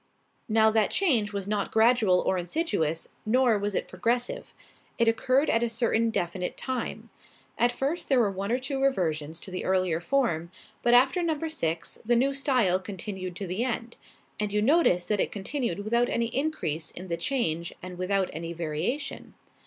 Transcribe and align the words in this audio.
Now 0.49 0.71
that 0.71 0.89
change 0.89 1.31
was 1.31 1.47
not 1.47 1.71
gradual 1.71 2.21
or 2.21 2.35
insidious 2.39 3.09
nor 3.23 3.59
was 3.59 3.75
it 3.75 3.87
progressive. 3.87 4.51
It 4.97 5.07
occurred 5.07 5.47
at 5.47 5.61
a 5.61 5.69
certain 5.69 6.09
definite 6.09 6.57
time. 6.57 7.09
At 7.55 7.71
first 7.71 8.09
there 8.09 8.19
were 8.19 8.31
one 8.31 8.51
or 8.51 8.57
two 8.57 8.81
reversions 8.81 9.39
to 9.41 9.51
the 9.51 9.63
earlier 9.63 10.01
form, 10.01 10.49
but 10.81 10.95
after 10.95 11.21
number 11.21 11.49
six 11.49 11.99
the 12.03 12.15
new 12.15 12.33
style 12.33 12.79
continued 12.79 13.35
to 13.35 13.45
the 13.45 13.63
end; 13.63 13.97
and 14.39 14.51
you 14.51 14.59
notice 14.59 15.05
that 15.05 15.19
it 15.19 15.31
continued 15.31 15.81
without 15.83 16.09
any 16.09 16.35
increase 16.35 16.89
in 16.89 17.07
the 17.07 17.15
change 17.15 17.71
and 17.83 17.99
without 17.99 18.27
any 18.33 18.53
variation. 18.53 19.35